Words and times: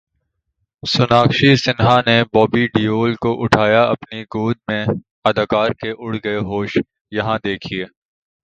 سوناکشی 0.83 1.51
سنہا 1.55 1.97
نے 2.07 2.15
بابی 2.33 2.63
دیول 2.75 3.13
کو 3.23 3.31
اٹھایا 3.43 3.83
اپنی 3.85 4.23
گود 4.35 4.57
میں 4.67 4.83
اداکار 5.29 5.69
کے 5.81 5.91
اڑ 5.97 6.15
گئے 6.23 6.37
ہوش، 6.49 6.77
یہاں 7.11 7.37
دیکھئے 7.43 7.83